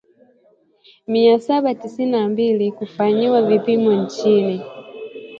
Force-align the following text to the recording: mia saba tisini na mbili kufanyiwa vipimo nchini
mia 1.07 1.39
saba 1.39 1.75
tisini 1.75 2.11
na 2.11 2.29
mbili 2.29 2.71
kufanyiwa 2.71 3.41
vipimo 3.41 3.93
nchini 4.03 4.63